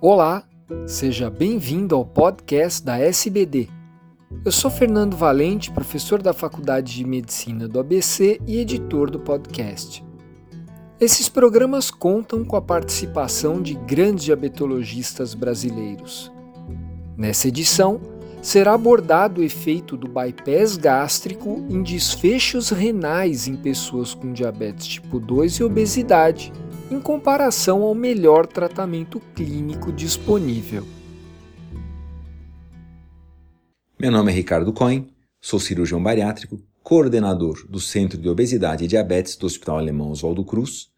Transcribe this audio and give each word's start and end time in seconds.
Olá, 0.00 0.44
seja 0.86 1.28
bem-vindo 1.28 1.96
ao 1.96 2.04
podcast 2.04 2.84
da 2.84 3.00
SBD. 3.00 3.68
Eu 4.44 4.52
sou 4.52 4.70
Fernando 4.70 5.16
Valente, 5.16 5.72
professor 5.72 6.22
da 6.22 6.32
Faculdade 6.32 6.94
de 6.94 7.04
Medicina 7.04 7.66
do 7.66 7.80
ABC 7.80 8.40
e 8.46 8.60
editor 8.60 9.10
do 9.10 9.18
podcast. 9.18 10.04
Esses 11.00 11.28
programas 11.28 11.90
contam 11.90 12.44
com 12.44 12.54
a 12.54 12.62
participação 12.62 13.60
de 13.60 13.74
grandes 13.74 14.26
diabetologistas 14.26 15.34
brasileiros. 15.34 16.30
Nessa 17.16 17.48
edição, 17.48 18.00
será 18.40 18.74
abordado 18.74 19.40
o 19.40 19.44
efeito 19.44 19.96
do 19.96 20.06
bypass 20.06 20.76
gástrico 20.76 21.66
em 21.68 21.82
desfechos 21.82 22.70
renais 22.70 23.48
em 23.48 23.56
pessoas 23.56 24.14
com 24.14 24.32
diabetes 24.32 24.86
tipo 24.86 25.18
2 25.18 25.54
e 25.54 25.64
obesidade 25.64 26.52
em 26.90 27.00
comparação 27.00 27.82
ao 27.82 27.94
melhor 27.94 28.46
tratamento 28.46 29.20
clínico 29.34 29.92
disponível. 29.92 30.86
Meu 34.00 34.10
nome 34.10 34.32
é 34.32 34.34
Ricardo 34.34 34.72
Cohen, 34.72 35.08
sou 35.40 35.60
cirurgião 35.60 36.02
bariátrico, 36.02 36.60
coordenador 36.82 37.66
do 37.68 37.80
Centro 37.80 38.18
de 38.18 38.28
Obesidade 38.28 38.84
e 38.84 38.88
Diabetes 38.88 39.36
do 39.36 39.46
Hospital 39.46 39.78
Alemão 39.78 40.10
Oswaldo 40.10 40.44
Cruz. 40.44 40.88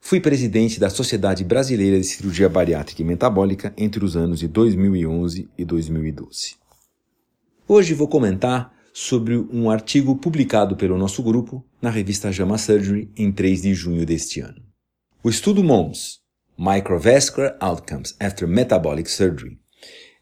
Fui 0.00 0.18
presidente 0.18 0.80
da 0.80 0.90
Sociedade 0.90 1.44
Brasileira 1.44 1.98
de 1.98 2.04
Cirurgia 2.04 2.48
Bariátrica 2.48 3.02
e 3.02 3.04
Metabólica 3.04 3.72
entre 3.76 4.04
os 4.04 4.16
anos 4.16 4.40
de 4.40 4.48
2011 4.48 5.48
e 5.56 5.64
2012. 5.64 6.56
Hoje 7.68 7.94
vou 7.94 8.08
comentar 8.08 8.74
sobre 8.92 9.36
um 9.36 9.70
artigo 9.70 10.16
publicado 10.16 10.74
pelo 10.74 10.98
nosso 10.98 11.22
grupo 11.22 11.64
na 11.80 11.90
revista 11.90 12.32
JAMA 12.32 12.58
Surgery 12.58 13.10
em 13.16 13.30
3 13.30 13.62
de 13.62 13.74
junho 13.74 14.04
deste 14.04 14.40
ano. 14.40 14.69
O 15.22 15.28
estudo 15.28 15.62
MOMS, 15.62 16.20
Microvascular 16.56 17.54
Outcomes 17.60 18.16
After 18.18 18.48
Metabolic 18.48 19.10
Surgery, 19.10 19.58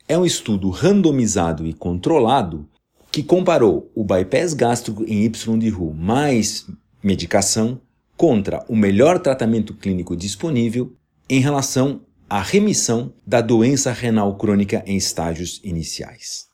é 0.08 0.18
um 0.18 0.26
estudo 0.26 0.70
randomizado 0.70 1.64
e 1.64 1.72
controlado 1.72 2.68
que 3.12 3.22
comparou 3.22 3.92
o 3.94 4.02
bypass 4.02 4.54
gástrico 4.54 5.04
em 5.04 5.22
Y 5.24 5.56
de 5.56 5.68
Ru 5.68 5.94
mais 5.94 6.66
medicação 7.00 7.80
contra 8.16 8.64
o 8.68 8.74
melhor 8.74 9.20
tratamento 9.20 9.72
clínico 9.72 10.16
disponível 10.16 10.92
em 11.30 11.38
relação 11.38 12.04
à 12.28 12.42
remissão 12.42 13.14
da 13.24 13.40
doença 13.40 13.92
renal 13.92 14.36
crônica 14.36 14.82
em 14.84 14.96
estágios 14.96 15.60
iniciais. 15.62 16.48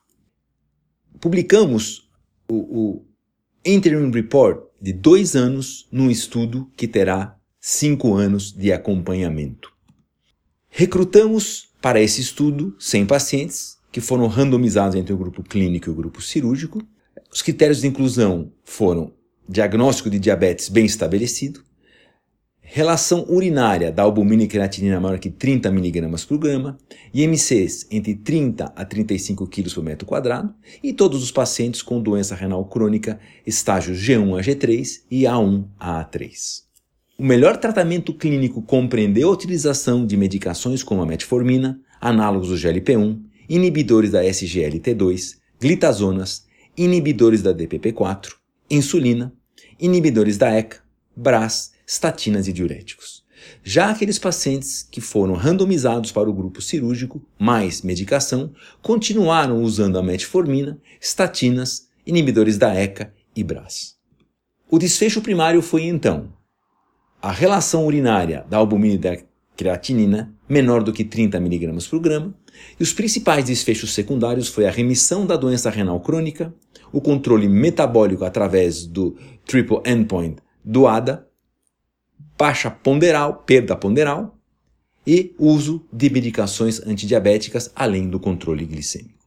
Publicamos 1.19 2.11
o, 2.47 2.57
o 2.57 3.07
Interim 3.65 4.11
Report 4.11 4.67
de 4.83 4.93
dois 4.93 5.35
anos 5.35 5.89
num 5.91 6.11
estudo 6.11 6.71
que 6.77 6.87
terá 6.87 7.39
cinco 7.67 8.13
anos 8.13 8.53
de 8.53 8.75
acompanhamento. 8.75 9.73
Recrutamos 10.69 11.71
para 11.81 11.99
esse 11.99 12.21
estudo 12.21 12.77
100 12.79 13.07
pacientes 13.07 13.79
que 13.91 14.03
foram 14.03 14.27
randomizados 14.27 14.95
entre 14.97 15.15
o 15.15 15.17
grupo 15.17 15.43
clínico 15.43 15.89
e 15.89 15.91
o 15.91 15.95
grupo 15.95 16.21
cirúrgico. 16.21 16.87
Os 17.33 17.41
critérios 17.41 17.81
de 17.81 17.87
inclusão 17.87 18.53
foram 18.65 19.15
diagnóstico 19.49 20.11
de 20.11 20.19
diabetes 20.19 20.69
bem 20.69 20.85
estabelecido, 20.85 21.65
relação 22.61 23.25
urinária 23.31 23.91
da 23.91 24.03
albumina 24.03 24.43
e 24.43 24.47
creatinina 24.47 25.01
maior 25.01 25.19
que 25.19 25.31
30 25.31 25.71
mg 25.71 26.27
por 26.29 26.37
grama, 26.37 26.77
IMCs 27.15 27.87
entre 27.91 28.15
30 28.15 28.75
a 28.77 28.85
35 28.85 29.47
kg 29.47 29.75
por 29.75 29.83
metro 29.83 30.07
quadrado 30.07 30.55
e 30.83 30.93
todos 30.93 31.23
os 31.23 31.33
pacientes 31.33 31.81
com 31.81 31.99
doença 32.03 32.35
renal 32.35 32.67
crônica 32.67 33.19
estágios 33.47 33.99
G1 33.99 34.39
a 34.39 34.43
G3 34.43 35.01
e 35.11 35.23
A1 35.23 35.65
a 35.81 36.05
A3. 36.05 36.65
O 37.17 37.23
melhor 37.23 37.57
tratamento 37.57 38.13
clínico 38.13 38.61
compreendeu 38.61 39.29
a 39.29 39.33
utilização 39.33 40.05
de 40.05 40.17
medicações 40.17 40.83
como 40.83 41.01
a 41.01 41.07
metformina, 41.07 41.81
análogos 42.01 42.49
do 42.49 42.57
GLP-1, 42.57 43.23
inibidores 43.49 44.11
da 44.11 44.25
SGLT2, 44.25 45.37
glitazonas, 45.61 46.45
inibidores 46.77 47.41
da 47.41 47.55
DPP-4, 47.55 48.33
insulina, 48.69 49.33
inibidores 49.79 50.37
da 50.37 50.51
ECA, 50.51 50.79
BRAS, 51.15 51.71
estatinas 51.87 52.49
e 52.49 52.53
diuréticos. 52.53 53.23
Já 53.63 53.91
aqueles 53.91 54.19
pacientes 54.19 54.83
que 54.83 55.01
foram 55.01 55.35
randomizados 55.35 56.11
para 56.11 56.29
o 56.29 56.35
grupo 56.35 56.61
cirúrgico 56.61 57.25
mais 57.39 57.83
medicação 57.83 58.53
continuaram 58.83 59.63
usando 59.63 60.01
a 60.01 60.03
metformina, 60.03 60.81
estatinas, 61.01 61.87
inibidores 62.05 62.59
da 62.59 62.75
ECA 62.75 63.15
e 63.37 63.45
BRAS. 63.45 63.95
O 64.69 64.81
desfecho 64.81 65.23
primário 65.23 65.63
foi 65.63 65.85
então 65.85 66.33
a 67.25 67.33
relação 67.33 67.87
urinária 67.87 68.45
da 68.51 68.59
albumina 68.59 68.95
e 68.97 68.99
da 68.99 69.17
creatinina 69.57 70.37
menor 70.47 70.83
do 70.83 70.93
que 70.93 71.03
30 71.03 71.39
mg 71.39 71.89
por 71.89 71.99
grama, 71.99 72.35
e 72.79 72.83
os 72.83 72.93
principais 72.93 73.47
desfechos 73.47 73.95
secundários 73.95 74.49
foi 74.49 74.67
a 74.67 74.71
remissão 74.71 75.25
da 75.25 75.35
doença 75.35 75.71
renal 75.71 75.99
crônica, 76.01 76.55
o 76.93 77.01
controle 77.01 77.49
metabólico 77.49 78.27
através 78.27 78.85
do 78.85 79.17
triple 79.47 79.81
endpoint 79.87 80.37
do 80.63 80.87
ADA, 80.87 81.27
baixa 82.37 82.71
ponderal, 82.71 83.43
perda 83.47 83.75
ponderal 83.75 84.39
e 85.07 85.35
uso 85.39 85.83
de 85.91 86.11
medicações 86.11 86.79
antidiabéticas 86.87 87.73
além 87.75 88.11
do 88.11 88.21
controle 88.21 88.67
glicêmico. 88.67 89.25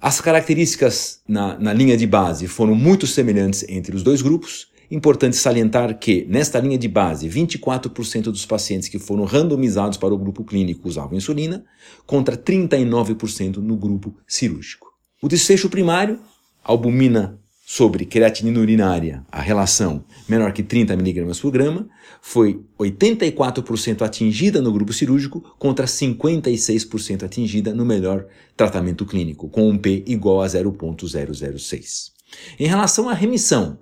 As 0.00 0.20
características 0.20 1.22
na, 1.26 1.58
na 1.58 1.72
linha 1.72 1.96
de 1.96 2.06
base 2.06 2.46
foram 2.46 2.76
muito 2.76 3.04
semelhantes 3.04 3.64
entre 3.68 3.96
os 3.96 4.04
dois 4.04 4.22
grupos, 4.22 4.75
Importante 4.90 5.36
salientar 5.36 5.98
que, 5.98 6.24
nesta 6.28 6.60
linha 6.60 6.78
de 6.78 6.86
base, 6.88 7.28
24% 7.28 8.24
dos 8.24 8.46
pacientes 8.46 8.88
que 8.88 8.98
foram 8.98 9.24
randomizados 9.24 9.98
para 9.98 10.14
o 10.14 10.18
grupo 10.18 10.44
clínico 10.44 10.88
usavam 10.88 11.16
insulina, 11.16 11.64
contra 12.06 12.36
39% 12.36 13.56
no 13.56 13.76
grupo 13.76 14.16
cirúrgico. 14.26 14.92
O 15.20 15.28
desfecho 15.28 15.68
primário, 15.68 16.20
albumina 16.62 17.38
sobre 17.68 18.04
creatinina 18.04 18.60
urinária, 18.60 19.24
a 19.30 19.40
relação 19.40 20.04
menor 20.28 20.52
que 20.52 20.62
30 20.62 20.94
mg 20.94 21.40
por 21.40 21.50
grama, 21.50 21.88
foi 22.22 22.60
84% 22.78 24.02
atingida 24.02 24.62
no 24.62 24.72
grupo 24.72 24.92
cirúrgico 24.92 25.40
contra 25.58 25.84
56% 25.84 27.24
atingida 27.24 27.74
no 27.74 27.84
melhor 27.84 28.24
tratamento 28.56 29.04
clínico, 29.04 29.48
com 29.48 29.68
um 29.68 29.76
P 29.76 30.04
igual 30.06 30.42
a 30.42 30.46
0.006. 30.46 32.12
Em 32.58 32.68
relação 32.68 33.08
à 33.08 33.14
remissão, 33.14 33.78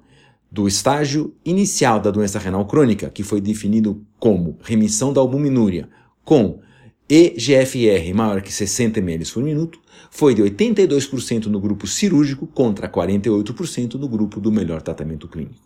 do 0.54 0.68
estágio 0.68 1.34
inicial 1.44 1.98
da 1.98 2.12
doença 2.12 2.38
renal 2.38 2.64
crônica, 2.64 3.10
que 3.10 3.24
foi 3.24 3.40
definido 3.40 4.06
como 4.20 4.56
remissão 4.62 5.12
da 5.12 5.20
albuminúria, 5.20 5.88
com 6.24 6.60
EGFR 7.08 8.14
maior 8.14 8.40
que 8.40 8.52
60 8.52 9.00
ml 9.00 9.32
por 9.32 9.42
minuto, 9.42 9.80
foi 10.12 10.32
de 10.32 10.42
82% 10.44 11.46
no 11.46 11.58
grupo 11.58 11.88
cirúrgico 11.88 12.46
contra 12.46 12.88
48% 12.88 13.94
no 13.94 14.08
grupo 14.08 14.40
do 14.40 14.52
melhor 14.52 14.80
tratamento 14.80 15.26
clínico. 15.26 15.58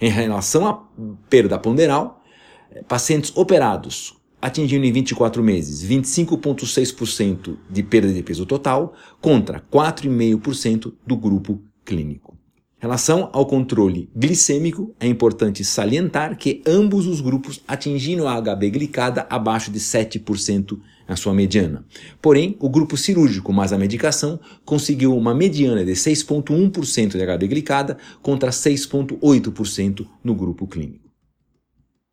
Em 0.00 0.08
relação 0.08 0.64
à 0.64 0.80
perda 1.28 1.58
ponderal, 1.58 2.22
pacientes 2.86 3.32
operados 3.36 4.16
atingindo 4.40 4.86
em 4.86 4.92
24 4.92 5.42
meses 5.42 5.84
25,6% 5.84 7.56
de 7.68 7.82
perda 7.82 8.12
de 8.12 8.22
peso 8.22 8.46
total 8.46 8.94
contra 9.20 9.60
4,5% 9.60 10.92
do 11.04 11.16
grupo 11.16 11.60
clínico 11.84 12.39
relação 12.80 13.28
ao 13.32 13.44
controle 13.44 14.08
glicêmico, 14.16 14.94
é 14.98 15.06
importante 15.06 15.62
salientar 15.62 16.36
que 16.36 16.62
ambos 16.66 17.06
os 17.06 17.20
grupos 17.20 17.62
atingiram 17.68 18.26
a 18.26 18.40
HB 18.40 18.70
glicada 18.70 19.26
abaixo 19.28 19.70
de 19.70 19.78
7% 19.78 20.78
na 21.06 21.14
sua 21.14 21.34
mediana. 21.34 21.84
Porém, 22.22 22.56
o 22.58 22.70
grupo 22.70 22.96
cirúrgico 22.96 23.52
mais 23.52 23.72
a 23.72 23.78
medicação 23.78 24.40
conseguiu 24.64 25.14
uma 25.14 25.34
mediana 25.34 25.84
de 25.84 25.92
6,1% 25.92 27.10
de 27.10 27.26
HB 27.26 27.48
glicada 27.48 27.98
contra 28.22 28.48
6,8% 28.50 30.06
no 30.24 30.34
grupo 30.34 30.66
clínico. 30.66 31.10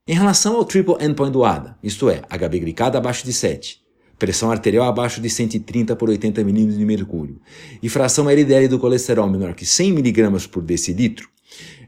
Em 0.05 0.15
relação 0.15 0.55
ao 0.55 0.65
triple 0.65 0.95
endpoint 0.99 1.31
do 1.31 1.45
ADA, 1.45 1.77
isto 1.81 2.09
é, 2.09 2.21
HB 2.29 2.59
glicada 2.59 2.97
abaixo 2.97 3.25
de 3.25 3.31
7, 3.31 3.86
pressão 4.17 4.51
arterial 4.51 4.85
abaixo 4.85 5.21
de 5.21 5.29
130 5.29 5.95
por 5.95 6.09
80 6.09 6.43
milímetros 6.43 6.77
de 6.77 6.85
mercúrio 6.85 7.39
e 7.81 7.89
fração 7.89 8.29
LDL 8.29 8.67
do 8.67 8.79
colesterol 8.79 9.29
menor 9.29 9.53
que 9.53 9.65
100 9.65 9.93
miligramas 9.93 10.47
por 10.47 10.63
decilitro, 10.63 11.29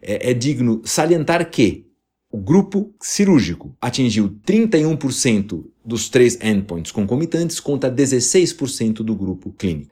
é, 0.01 0.31
é 0.31 0.33
digno 0.33 0.81
salientar 0.85 1.49
que 1.49 1.85
o 2.31 2.37
grupo 2.37 2.93
cirúrgico 3.01 3.75
atingiu 3.81 4.29
31% 4.45 5.65
dos 5.83 6.09
três 6.09 6.39
endpoints 6.41 6.91
concomitantes 6.91 7.59
contra 7.59 7.91
16% 7.91 8.97
do 8.97 9.15
grupo 9.15 9.51
clínico. 9.51 9.91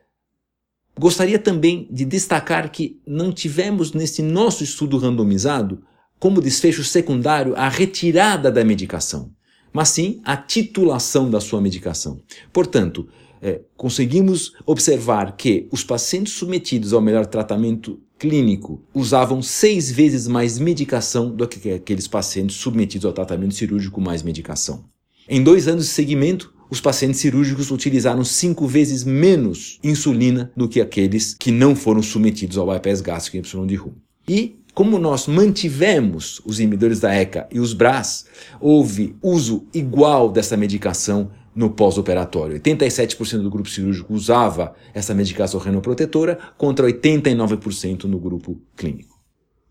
Gostaria 1.00 1.40
também 1.40 1.88
de 1.92 2.06
destacar 2.06 2.72
que 2.72 3.02
não 3.06 3.32
tivemos 3.32 3.94
nesse 3.94 4.22
nosso 4.22 4.64
estudo 4.64 4.98
randomizado 4.98 5.84
como 6.20 6.42
desfecho 6.42 6.84
secundário 6.84 7.56
a 7.56 7.70
retirada 7.70 8.52
da 8.52 8.64
medicação 8.64 9.32
mas 9.78 9.90
sim 9.90 10.20
a 10.24 10.36
titulação 10.36 11.30
da 11.30 11.40
sua 11.40 11.62
medicação. 11.62 12.20
Portanto, 12.52 13.08
é, 13.40 13.62
conseguimos 13.76 14.54
observar 14.66 15.38
que 15.38 15.68
os 15.72 15.84
pacientes 15.84 16.34
submetidos 16.34 16.94
ao 16.94 17.00
melhor 17.00 17.28
tratamento 17.28 18.00
clínico 18.18 18.82
usavam 18.92 19.40
seis 19.40 19.92
vezes 19.92 20.28
mais 20.28 20.58
medicação 20.58 21.30
do 21.30 21.48
que 21.48 21.70
aqueles 21.70 22.08
pacientes 22.08 22.56
submetidos 22.56 23.06
ao 23.06 23.14
tratamento 23.14 23.54
cirúrgico 23.54 24.02
mais 24.02 24.24
medicação. 24.24 24.84
Em 25.30 25.44
dois 25.44 25.68
anos 25.68 25.86
de 25.86 25.92
segmento, 25.92 26.52
os 26.72 26.82
pacientes 26.82 27.20
cirúrgicos 27.20 27.70
utilizaram 27.70 28.24
cinco 28.24 28.66
vezes 28.66 29.04
menos 29.04 29.78
insulina 29.84 30.52
do 30.58 30.68
que 30.68 30.82
aqueles 30.82 31.36
que 31.36 31.52
não 31.52 31.76
foram 31.76 32.02
submetidos 32.02 32.58
ao 32.58 32.66
bypass 32.66 33.00
gástrico 33.00 33.38
Y 33.38 33.68
de 33.68 33.76
Ru. 33.76 33.94
E 34.28 34.56
como 34.78 35.00
nós 35.00 35.26
mantivemos 35.26 36.40
os 36.46 36.60
inibidores 36.60 37.00
da 37.00 37.12
ECA 37.12 37.48
e 37.52 37.60
os 37.60 37.74
BRAS, 37.74 38.28
houve 38.62 39.16
uso 39.24 39.66
igual 39.74 40.30
dessa 40.30 40.56
medicação 40.56 41.32
no 41.56 41.72
pós-operatório. 41.72 42.60
87% 42.60 43.42
do 43.42 43.50
grupo 43.50 43.68
cirúrgico 43.68 44.14
usava 44.14 44.76
essa 44.94 45.16
medicação 45.16 45.60
renoprotetora 45.60 46.38
contra 46.60 46.86
89% 46.86 48.04
no 48.04 48.20
grupo 48.20 48.62
clínico. 48.76 49.20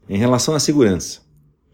Em 0.09 0.19
relação 0.19 0.57
à 0.57 0.59
segurança, 0.59 1.21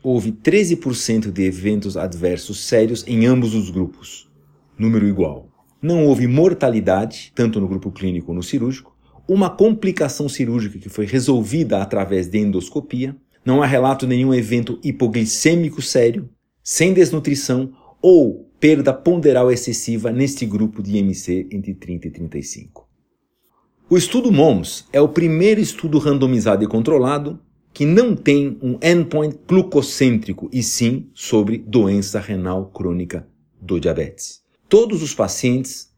houve 0.03 0.31
13% 0.31 1.31
de 1.33 1.43
eventos 1.45 1.97
adversos 1.97 2.63
sérios 2.63 3.03
em 3.09 3.25
ambos 3.25 3.55
os 3.55 3.71
grupos, 3.71 4.29
número 4.77 5.09
igual. 5.09 5.49
Não 5.81 6.05
houve 6.05 6.27
mortalidade, 6.27 7.33
tanto 7.35 7.59
no 7.59 7.67
grupo 7.67 7.91
clínico 7.91 8.27
como 8.27 8.37
no 8.37 8.43
cirúrgico, 8.43 8.93
uma 9.27 9.49
complicação 9.49 10.29
cirúrgica 10.29 10.79
que 10.79 10.91
foi 10.91 11.07
resolvida 11.07 11.81
através 11.81 12.29
de 12.29 12.39
endoscopia, 12.39 13.17
não 13.45 13.63
há 13.63 13.67
relato 13.67 14.07
de 14.07 14.15
nenhum 14.15 14.33
evento 14.33 14.79
hipoglicêmico 14.83 15.83
sério, 15.83 16.29
sem 16.63 16.93
desnutrição 16.93 17.73
ou 18.01 18.49
perda 18.59 18.93
ponderal 18.93 19.51
excessiva 19.51 20.13
neste 20.13 20.47
grupo 20.47 20.83
de 20.83 20.97
IMC 20.97 21.49
entre 21.51 21.75
30 21.75 22.09
e 22.09 22.11
35. 22.11 22.89
O 23.91 23.97
estudo 23.97 24.33
MOMS 24.33 24.87
é 24.93 25.01
o 25.01 25.09
primeiro 25.09 25.61
estudo 25.61 25.99
randomizado 25.99 26.65
e 26.65 26.67
controlado 26.67 27.39
que 27.73 27.85
não 27.85 28.15
tem 28.15 28.59
um 28.63 28.79
endpoint 28.83 29.39
glucocêntrico 29.49 30.49
e 30.53 30.63
sim 30.63 31.11
sobre 31.15 31.59
doença 31.59 32.21
renal 32.21 32.67
crônica 32.67 33.27
do 33.61 33.81
diabetes. 33.81 34.43
Todos 34.69 35.03
os 35.03 35.15
pacientes 35.15 35.92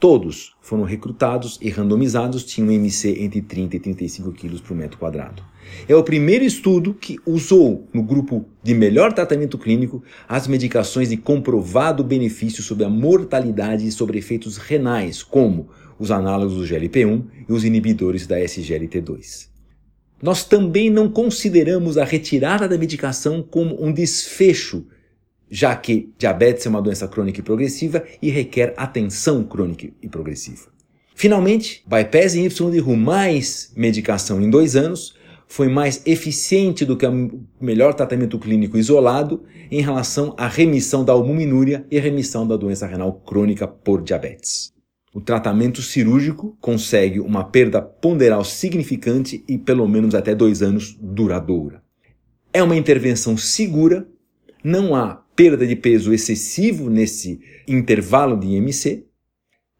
Todos 0.00 0.54
foram 0.60 0.84
recrutados 0.84 1.58
e 1.60 1.68
randomizados, 1.70 2.44
tinham 2.44 2.70
MC 2.70 3.20
entre 3.20 3.42
30 3.42 3.76
e 3.76 3.80
35 3.80 4.30
quilos 4.32 4.60
por 4.60 4.76
metro 4.76 4.96
quadrado. 4.96 5.42
É 5.88 5.94
o 5.94 6.04
primeiro 6.04 6.44
estudo 6.44 6.94
que 6.94 7.18
usou, 7.26 7.88
no 7.92 8.02
grupo 8.02 8.46
de 8.62 8.74
melhor 8.74 9.12
tratamento 9.12 9.58
clínico, 9.58 10.02
as 10.28 10.46
medicações 10.46 11.08
de 11.08 11.16
comprovado 11.16 12.04
benefício 12.04 12.62
sobre 12.62 12.84
a 12.84 12.88
mortalidade 12.88 13.88
e 13.88 13.92
sobre 13.92 14.18
efeitos 14.18 14.56
renais, 14.56 15.22
como 15.22 15.68
os 15.98 16.12
análogos 16.12 16.54
do 16.54 16.64
GLP-1 16.64 17.24
e 17.48 17.52
os 17.52 17.64
inibidores 17.64 18.24
da 18.24 18.38
SGLT2. 18.38 19.48
Nós 20.22 20.44
também 20.44 20.90
não 20.90 21.08
consideramos 21.08 21.98
a 21.98 22.04
retirada 22.04 22.68
da 22.68 22.78
medicação 22.78 23.42
como 23.42 23.84
um 23.84 23.92
desfecho 23.92 24.86
já 25.50 25.74
que 25.74 26.12
diabetes 26.18 26.66
é 26.66 26.68
uma 26.68 26.82
doença 26.82 27.08
crônica 27.08 27.40
e 27.40 27.42
progressiva 27.42 28.04
e 28.20 28.30
requer 28.30 28.74
atenção 28.76 29.44
crônica 29.44 29.88
e 30.02 30.08
progressiva. 30.08 30.68
Finalmente, 31.14 31.82
bypass 31.86 32.36
em 32.36 32.44
Y 32.44 32.70
de 32.70 32.78
Ru 32.78 32.96
mais 32.96 33.72
medicação 33.76 34.40
em 34.40 34.48
dois 34.48 34.76
anos 34.76 35.16
foi 35.48 35.68
mais 35.68 36.02
eficiente 36.06 36.84
do 36.84 36.96
que 36.96 37.06
o 37.06 37.44
melhor 37.60 37.94
tratamento 37.94 38.38
clínico 38.38 38.76
isolado 38.76 39.42
em 39.70 39.80
relação 39.80 40.34
à 40.36 40.46
remissão 40.46 41.04
da 41.04 41.12
albuminúria 41.12 41.86
e 41.90 41.98
remissão 41.98 42.46
da 42.46 42.56
doença 42.56 42.86
renal 42.86 43.14
crônica 43.14 43.66
por 43.66 44.02
diabetes. 44.02 44.72
O 45.12 45.20
tratamento 45.20 45.80
cirúrgico 45.80 46.56
consegue 46.60 47.18
uma 47.18 47.42
perda 47.42 47.80
ponderal 47.80 48.44
significante 48.44 49.42
e 49.48 49.56
pelo 49.56 49.88
menos 49.88 50.14
até 50.14 50.34
dois 50.34 50.62
anos 50.62 50.96
duradoura. 51.00 51.82
É 52.52 52.62
uma 52.62 52.76
intervenção 52.76 53.36
segura, 53.36 54.06
não 54.62 54.94
há 54.94 55.22
perda 55.38 55.64
de 55.64 55.76
peso 55.76 56.12
excessivo 56.12 56.90
nesse 56.90 57.40
intervalo 57.68 58.36
de 58.36 58.48
IMC, 58.48 59.06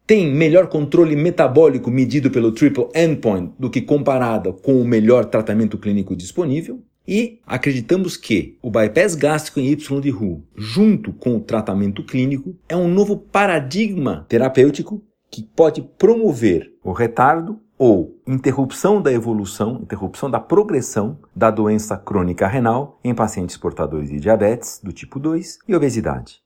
tem 0.07 0.33
melhor 0.33 0.69
controle 0.69 1.17
metabólico 1.17 1.91
medido 1.91 2.31
pelo 2.31 2.53
triple 2.53 2.87
endpoint 2.95 3.51
do 3.59 3.69
que 3.69 3.81
comparado 3.81 4.53
com 4.53 4.81
o 4.81 4.85
melhor 4.85 5.25
tratamento 5.25 5.77
clínico 5.77 6.15
disponível. 6.15 6.81
E 7.05 7.41
acreditamos 7.45 8.15
que 8.15 8.57
o 8.61 8.71
bypass 8.71 9.15
gástrico 9.15 9.59
em 9.59 9.67
Y 9.67 10.01
de 10.01 10.09
Ru, 10.09 10.45
junto 10.55 11.11
com 11.11 11.35
o 11.35 11.41
tratamento 11.41 12.05
clínico, 12.05 12.55
é 12.69 12.77
um 12.77 12.87
novo 12.87 13.17
paradigma 13.17 14.25
terapêutico 14.29 15.03
que 15.29 15.43
pode 15.43 15.81
promover 15.97 16.71
o 16.81 16.93
retardo 16.93 17.59
ou 17.79 18.21
interrupção 18.27 19.01
da 19.01 19.09
evolução, 19.09 19.79
interrupção 19.81 20.29
da 20.29 20.37
progressão 20.37 21.17
da 21.33 21.49
doença 21.49 21.97
crônica 21.97 22.45
renal 22.45 22.99
em 23.01 23.15
pacientes 23.15 23.55
portadores 23.55 24.09
de 24.09 24.19
diabetes 24.19 24.81
do 24.83 24.91
tipo 24.91 25.17
2 25.17 25.59
e 25.65 25.73
obesidade. 25.73 26.41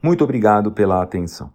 Muito 0.00 0.22
obrigado 0.22 0.70
pela 0.70 1.02
atenção. 1.02 1.52